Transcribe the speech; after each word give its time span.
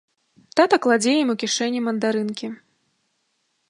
Тата 0.59 0.79
кладзе 0.85 1.13
ім 1.21 1.29
у 1.35 1.37
кішэні 1.45 1.79
мандарынкі. 1.91 2.47